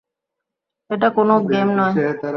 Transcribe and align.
এটা 0.89 1.07
কোনো 1.15 1.33
গেম 1.51 1.67
নয়। 1.77 1.93